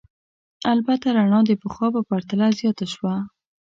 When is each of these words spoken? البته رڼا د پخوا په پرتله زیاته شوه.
البته 0.73 1.07
رڼا 1.17 1.39
د 1.45 1.51
پخوا 1.61 1.87
په 1.95 2.01
پرتله 2.09 2.47
زیاته 2.59 2.85
شوه. 2.93 3.15